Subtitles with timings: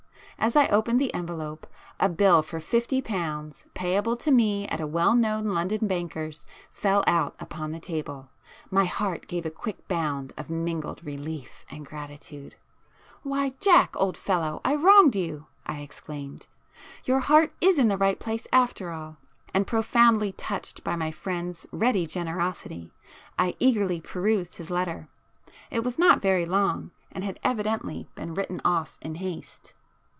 [0.43, 1.67] As I opened the envelope,
[1.99, 7.03] a bill for fifty pounds, payable to me at a well known London banker's, fell
[7.05, 8.31] out upon the table.
[8.71, 12.55] My heart gave a quick bound of mingled relief and gratitude.
[13.21, 18.47] "Why Jack, old fellow, I wronged you!" I exclaimed,—"Your heart is in the right place
[18.51, 22.91] after all." [p 10]And profoundly touched by my friend's ready generosity,
[23.37, 25.07] I eagerly perused his letter.
[25.69, 29.73] It was not very long, and had evidently been written off in haste.